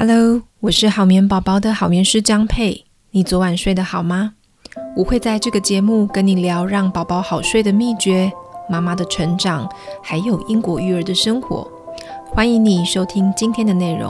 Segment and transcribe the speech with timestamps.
[0.00, 2.84] Hello，我是好眠宝宝的好眠师江佩。
[3.10, 4.34] 你昨晚睡得好吗？
[4.94, 8.30] 我会在这个节目跟你聊让宝宝好睡的秘诀、
[8.70, 9.68] 妈妈的成长，
[10.00, 11.68] 还有英国育儿的生活。
[12.30, 14.08] 欢迎你收听今天的内容。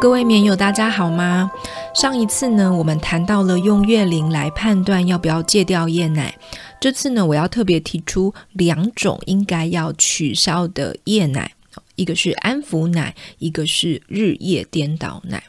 [0.00, 1.50] 各位棉友，大家好吗？
[1.94, 6.34] 上一次呢，我们谈到了用月龄来判断要不要戒掉夜奶。
[6.80, 11.52] 这次呢，我要特别提出两种应该要取消的夜奶，
[11.96, 15.42] 一个是安抚奶，一个是日夜颠倒奶。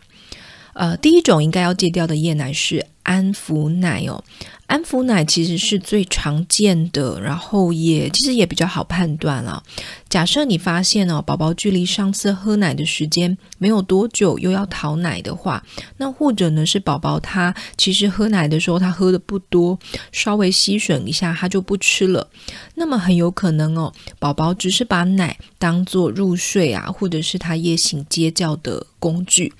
[0.73, 4.23] 呃，第一种应该要戒掉的夜奶是安抚奶哦。
[4.67, 9.61] 安抚奶其实是最常见的，然后也其实也比较好判断了。
[10.07, 15.61] 假设你发现哦，宝宝距离上次喝奶的时间没有多久，又要讨奶的话，
[15.97, 19.77] 那或者呢是宝宝他其实喝奶的时候他喝的不多，
[20.13, 22.29] 稍微吸吮一下他就不吃了，
[22.75, 29.53] 那么很有可能哦，宝宝只是把奶当做入睡啊，或者是他夜醒接觉的工具。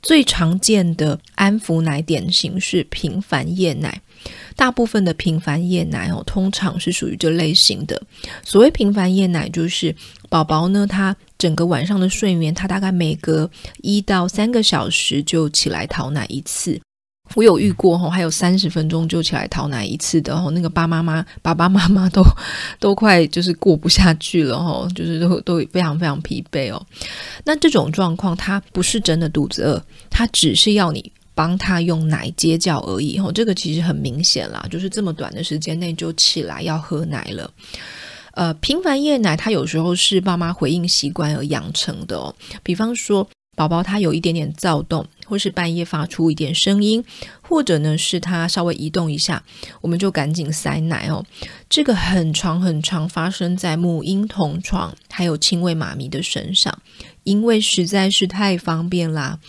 [0.00, 4.00] 最常见的安抚奶典型是是频繁夜奶。
[4.56, 8.02] 大部分的频繁夜奶哦，通常是属于这类型的。
[8.42, 9.94] 所谓频繁夜奶，就是
[10.28, 13.48] 宝宝呢，他整个晚上的睡眠，他大概每隔
[13.82, 16.80] 一到三个小时就起来讨奶一次。
[17.34, 22.22] 我有遇过哈，还有三十分钟就起来讨奶一次的哈，那个爸妈妈、爸爸妈妈都
[22.80, 26.84] 都快就是过不下去了哈，就是都都非常非常疲惫哦。
[27.44, 31.12] 那这种状况，他不是真的肚子饿，他只是要你。
[31.38, 37.48] 帮他用奶接觉而已，吼，这个其实很明显啦，就是这么短的时间内就起来要喝奶了。
[38.32, 42.34] 呃，频繁夜奶，它有时候是爸妈回应习惯而养成的哦。
[42.64, 43.24] 比方说，
[43.58, 47.04] 宝宝他有一点点躁动，或是半夜发出一点声音，
[47.42, 49.42] 或者呢是他稍微移动一下，
[49.80, 51.26] 我们就赶紧塞奶哦。
[51.68, 56.72] 这个很常很常发生在母婴同床还有亲喂妈咪的身上，
[57.24, 59.40] 因为实在是太方便啦。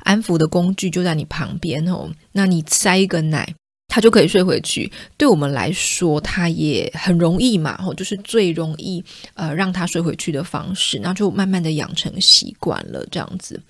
[0.00, 3.54] 安抚的工具就在你旁边哦，那你塞一个奶，
[3.92, 4.90] 他就可以睡回去。
[5.18, 9.04] 对我们来说，他也很容易嘛，吼，就是最容易
[9.34, 13.60] 呃让他睡回去的方式，那就慢慢的养成习惯了这样子。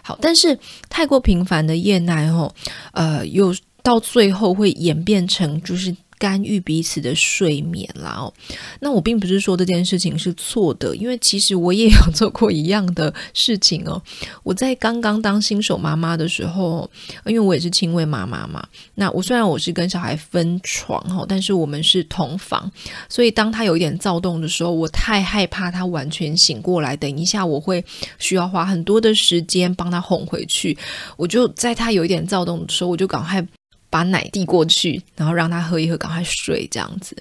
[0.00, 0.58] 好，但是
[0.88, 2.50] 太过频繁的夜奶吼，
[2.92, 5.94] 呃，又到最后会演变成就是。
[6.18, 8.32] 干预彼此的睡眠啦哦，
[8.80, 14.02] 那我并不是说这件事情是错的，因为其实我也有 做过一样的事情哦。
[14.42, 16.90] 我在刚刚当新手妈妈的时候，
[17.24, 22.70] 因为我也是亲喂妈妈嘛，那我虽然我是跟小孩分床哈，但是我们是同房，
[23.08, 27.84] 所以当他有一点躁动的时候，我太害怕他完全醒过来，等一下我会
[28.18, 30.76] 需要花很多的时间帮他哄回去，
[31.16, 33.46] 我就在他有一点躁动的时候，我就赶快。
[33.90, 37.16] 把奶递过去，然后让他喝一喝，赶快睡这样子。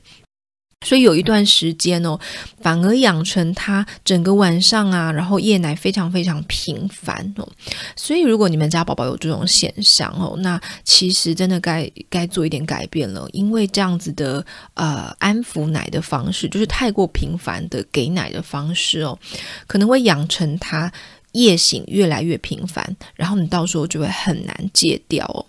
[0.85, 2.17] 所以有一段时间哦，
[2.61, 7.49] 反而养成他整个晚上啊，然后夜奶非常非常频繁哦。
[7.95, 14.45] 所以如果你们家宝宝有这种现象哦，那其实真的该该做一点改变了，因为这样子的
[14.75, 19.17] 呃安抚奶的方式，就是太过频繁的给奶的方式哦，
[19.65, 20.93] 可能会养成他
[21.31, 25.43] 夜醒越来越频繁，然后你到时候就会很难戒掉哦。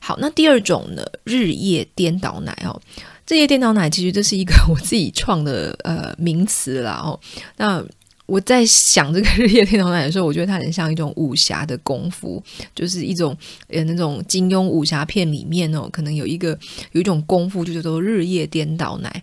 [0.00, 2.80] 好，那第二种呢，日夜颠倒奶哦，
[3.28, 7.20] 日夜颠倒奶其实这是一个 我自己创的呃名词啦哦。
[7.56, 7.84] 那
[8.26, 12.42] 我在想这个 日夜颠倒奶的时候，我觉得它很像一种武侠的功夫，
[12.74, 13.36] 就是一种
[13.68, 16.58] 呃那种金庸武侠片里面哦，可能有一个
[16.92, 19.22] 有一种功夫就叫做日夜颠倒奶。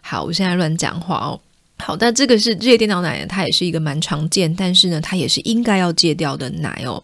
[0.00, 1.38] 好，我现在乱讲话哦。
[1.78, 7.02] 好，但这个是日夜颠倒奶，它也是一个蛮常见，但是呢，它也是应该要戒掉的奶哦。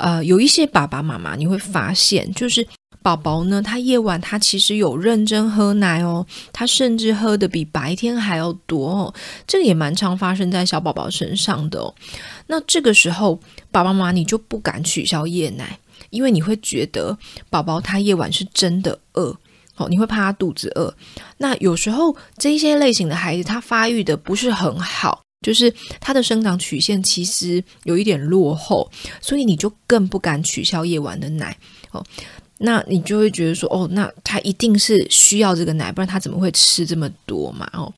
[0.00, 2.66] 呃，有一些爸爸妈妈你会发现，就是
[3.02, 9.14] 宝宝呢，他夜晚他其实有认真喝奶哦，他甚至喝的比白天还要多哦，
[9.46, 11.94] 这个也蛮常发生在小宝宝身上的哦。
[12.46, 13.38] 那这个时候，
[13.70, 15.78] 爸爸妈妈你就不敢取消夜奶，
[16.10, 17.16] 因为你会觉得
[17.48, 19.36] 宝宝他夜晚是真的饿
[19.76, 20.94] 哦，你会怕他肚子饿。
[21.38, 25.22] 那有时候这一些类型的孩子，他发育的不是很好。
[25.42, 28.90] 就是他的生长曲线其实有一点落后，
[29.20, 31.56] 所以你就更不敢取消夜晚的奶
[31.92, 32.04] 哦。
[32.58, 37.66] 那你就会觉得说，哦，那他一定是需要这个奶，不然他怎么会吃这么多嘛？
[37.72, 37.90] 哦，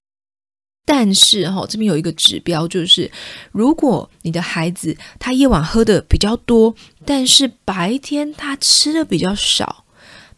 [0.87, 3.11] 但是哈、哦，这边有一个指标，就是
[3.51, 6.73] 如果你的孩子他夜晚喝的比较多，
[7.05, 9.85] 但是白天他吃的比较少，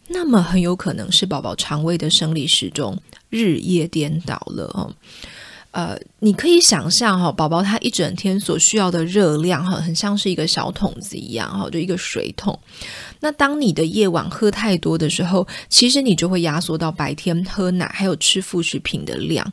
[0.09, 2.99] 那么很有可能是宝宝肠胃的生理时钟
[3.29, 4.91] 日夜颠倒了哦。
[5.75, 12.57] 呃，你可以想象哈，宝宝他一整天所需要的热量哈，很像是一个小桶子一样哈，就一个水桶。
[13.19, 19.45] 那当你的夜晚喝太多的时候，其实你就会压缩到白天喝奶还有吃副食品的量，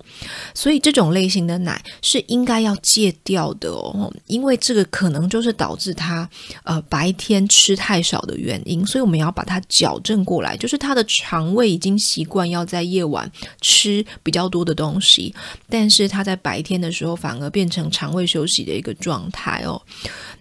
[0.53, 6.29] 所以这种类型的奶是应该要戒掉的哦，因为这个可能就是导致他
[6.63, 15.33] 呃白天吃太少的原因，所以我们要把它矫正过来，就是他的肠胃已经习惯要在夜晚吃比较多的东西，
[15.67, 19.81] 但是他在白天的时候反而变成肠胃休息的一个状态哦。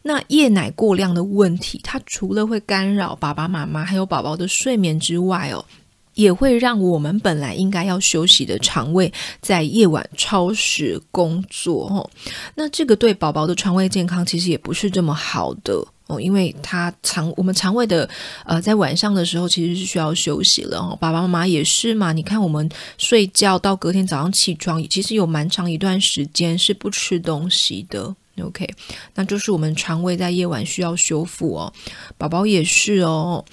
[0.02, 5.64] 那夜奶过量的问题，它除了会干扰爸爸妈妈还有宝宝的睡眠之外哦，
[6.14, 12.11] 也会让我们本来应该要休息的肠胃在夜晚超时工作哦。
[12.55, 18.09] 那这个对宝宝的肠胃健康其实也不是这么好的哦，因为他肠我们肠胃的
[18.45, 20.99] 呃在晚上的时候其实是需要休息了哦。
[21.01, 22.69] 爸爸妈妈也是嘛，你看我们
[22.99, 28.15] 睡觉到隔天早上起床，其实有蛮长一段时间是不吃东西的。
[28.43, 28.67] OK，
[29.15, 31.73] 那就是我们肠胃在夜晚需要修复哦，
[32.17, 33.45] 宝宝也是哦。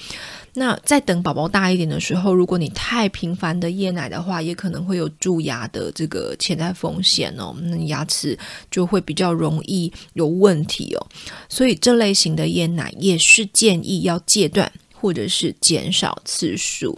[0.60, 7.56] 那在等宝宝大一点的时候，如果你太频繁的夜奶的话，也可能会有蛀牙的这个潜在风险哦。
[7.62, 8.36] 那牙齿
[8.72, 11.08] 就会比较容易有问题哦。
[11.48, 16.98] 所以这类型的夜奶也是建议要戒断或者是减少次数。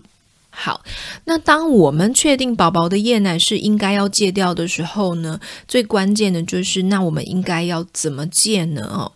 [0.50, 0.84] 好，
[1.26, 8.86] 那当我们确定宝宝的夜奶是应该要戒掉的时候呢，最关键的就是那我们应该要怎么戒呢？
[8.90, 9.12] 哦，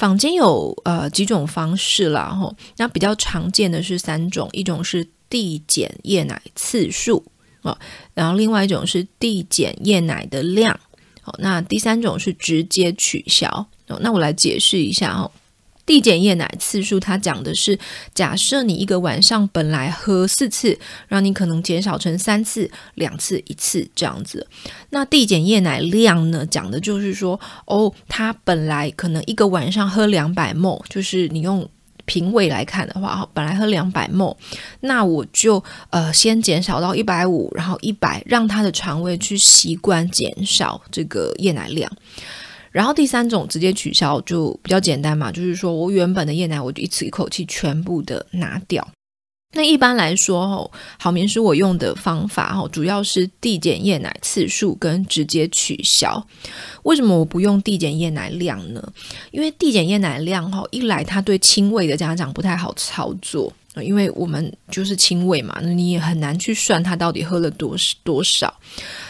[0.00, 7.22] 坊间有呃几种方式啦，吼，那比较常见的是三种，一种是递减夜奶次数
[7.60, 7.76] 哦，
[8.14, 10.80] 然后另外一种是递减夜奶的量，
[11.20, 13.66] 好，那第三种是直接取消。
[14.00, 15.30] 那我来解释一下哦。
[15.90, 17.76] 递减夜奶次数，它讲的是
[18.14, 20.78] 假设你一个晚上本来喝四次，
[21.08, 24.46] 让你可能减少成三次、两次、一次这样子。
[24.90, 31.68] 那递减夜奶量呢，讲的就是说，哦，它本来可能一个晚上喝两百 m 就是你用
[32.04, 34.36] 瓶喂来看的话，本来喝两百 m
[34.82, 35.60] 那我就
[35.90, 41.90] 呃先减少到一百五，然后一百，让他的肠胃去习惯减少这个夜奶量。
[42.70, 48.86] 然后第三种直接取消就比较简单嘛，就是说我原本的夜奶我就一次一口气全部的拿掉。
[49.52, 56.24] 那一般来说，吼，好眠师我用的方法，吼，主要是递减夜奶次数跟直接取消。
[56.84, 58.92] 为什么我不用递减夜奶量呢？
[59.32, 63.52] 因为递减夜奶量，哈，一来它对亲喂的家长不太好操作，
[63.82, 67.74] 因为我们就是亲喂嘛，那你也很难去算他到底喝了多
[68.04, 68.54] 多少。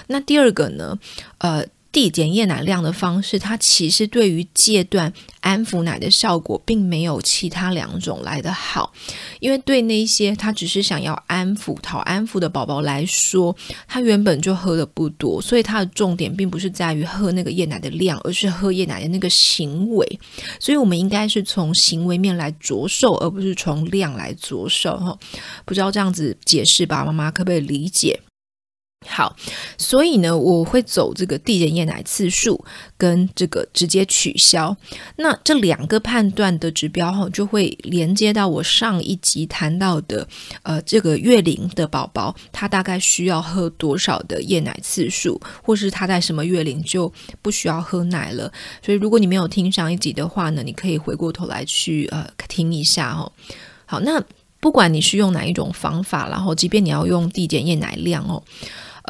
[0.06, 0.98] 那第二个呢，
[1.36, 1.62] 呃。
[1.92, 8.92] 递减夜奶量的方式，它其实对于戒断安抚奶的效果，并没有其他两种来得好。
[9.40, 13.56] 因为对那些他只是想要安抚、讨安抚的宝宝来说，
[13.88, 20.20] 他原本就喝的不多，所以他的重点并不是在于喝那个夜奶的量，而是喝夜奶的那个行为。
[20.60, 24.96] 所以，我们应该是从行为面来着手，而不是从量来着手。
[24.96, 25.19] 哈，
[25.64, 28.20] 不知道这样子解释，爸爸妈妈可不可以理解？
[29.08, 29.35] 好，
[29.79, 32.62] 所以呢，我会走这个递减夜奶次数
[32.99, 34.76] 跟这个直接取消。
[35.17, 40.29] 那这两个判断的指标哈，就会连接到我上一集谈到的，
[40.62, 47.11] 呃，这个月龄的宝宝，他大概需要喝多少的夜奶次数，或是他在什么月龄就
[47.41, 48.52] 不需要喝奶了。
[48.85, 53.32] 所以，如果你没有听上一集的话呢，你可以回过头来去呃听一下哦。
[53.87, 54.23] 好，那
[54.61, 58.42] 不管你是用哪一种方法，然后即便你要用递减夜奶量哦。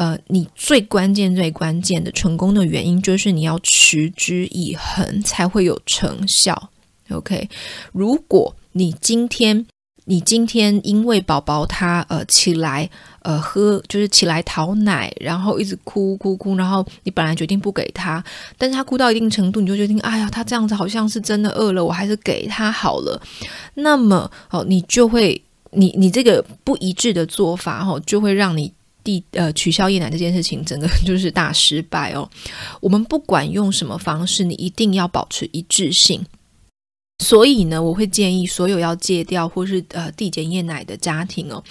[0.00, 6.70] 呃，你最关键、最关键的成功的原因，就是你要持之以恒，才会有成效。
[7.10, 7.46] OK，
[7.92, 9.66] 如果你今天，
[10.06, 12.88] 你今天因为宝宝他呃起来
[13.20, 18.24] 呃喝，就是起来讨奶，然后一直哭哭哭，然后你本来决定不给他，
[18.56, 23.20] 但是他哭到一定程度，你就决定，哎呀，他这样子好像是真的饿了，我还是给他好了。
[23.74, 25.42] 那么哦，你就会，
[25.72, 28.72] 你你这个不一致的做法，哦，就会让你。
[29.02, 32.28] 第呃，取消夜奶这件事情，整个就是大失败哦。
[32.80, 36.24] 我们不管用什么方式，你一定要保持一致性。
[37.22, 41.62] 所以呢，我会建议所有要戒掉或是呃递减夜奶的家庭哦，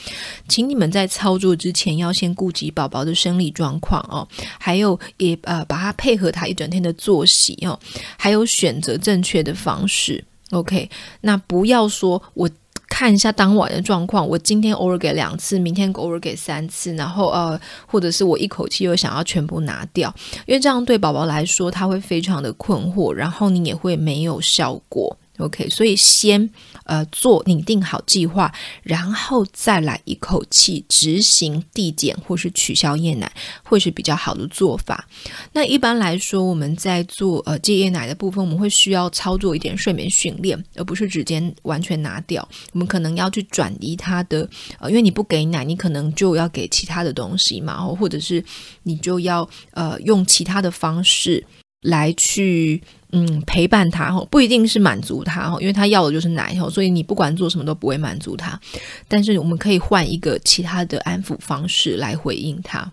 [0.47, 4.27] 请你们在操作之前要先顾及宝宝的生理状况哦，
[4.59, 7.79] 还有也呃把它配合他一整天的作息哦，
[8.15, 10.23] 还有选择正确的方式。
[10.51, 10.87] OK，
[11.21, 12.49] 那不要说我。
[12.99, 20.13] 看一下当晚的状况，我今天偶尔给两次，明天偶尔给三次，然后呃，或者是我一口气又想要全部拿掉，
[20.45, 25.17] 因为这样对宝宝来说他会非常的困惑，然后你也会没有效果。
[25.39, 26.49] OK，所以先
[26.83, 28.53] 呃做拟定好计划，
[28.83, 33.31] 然后再来一口气执行递减或是取消夜奶，
[33.63, 35.07] 会是比较好的做法。
[35.53, 42.47] 那一般来说，我们在做呃戒夜奶的部分，我们会需要操作一点睡眠训练，而不是直接完全拿掉。
[42.73, 44.47] 我们可能要去转移它的
[44.79, 48.43] 呃，因为你不给奶，你可能就要给其他的东西嘛，或者是
[48.83, 51.45] 你就要呃用其他的方式
[51.81, 52.81] 来去。
[53.11, 58.59] 嗯，陪伴他哈，不一定是满足他哈，因为他要的就是奶哈，所以你不管做什么都不会满足他。
[59.07, 62.91] 但是我们可以换一个其他的安抚方式来回应他。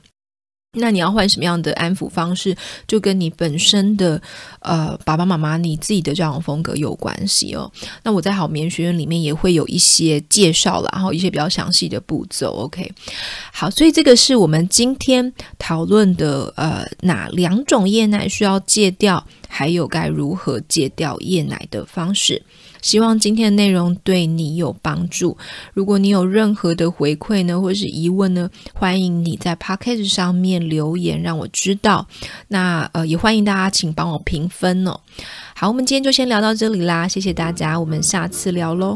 [0.76, 2.56] 那你要换什么样的安抚方式，
[2.87, 4.21] 就跟你本身的
[4.61, 7.71] 呃爸爸妈妈你自己的教养风格有关系哦。
[8.02, 12.52] 那我在好眠学院里面也会有一些介绍啦，然后一些比较详细的步骤。
[12.52, 12.90] OK，
[13.52, 22.42] 好，所以这个是我们今天讨论的呃哪两种夜奶需要戒掉，还有该如何戒掉夜奶的方式。
[22.83, 25.37] 希望今天的内容对你有帮助。
[25.75, 32.06] 如果你有任何的回馈呢，或是疑问呢，欢迎你在 Podcast 上面留言让我知道。
[32.49, 35.00] 那呃，也欢迎大家请帮我评分哦。
[35.54, 38.95] 好，我们今天就先聊到这里啦，谢谢大家，我们下次聊喽。